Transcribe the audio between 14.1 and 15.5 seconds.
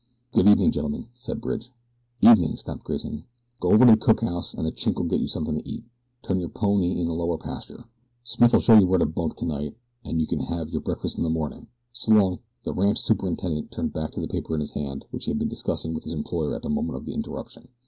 to the paper in his hand which he had been